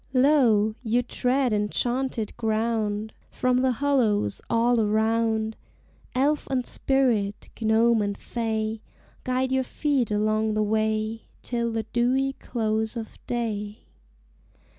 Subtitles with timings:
[0.13, 0.73] Lo!
[0.81, 3.13] you tread enchanted ground!
[3.29, 5.55] From the hollows all around
[6.15, 8.81] Elf and spirit, gnome and fay,
[9.23, 13.83] Guide your feet along the way Till the dewy close of day.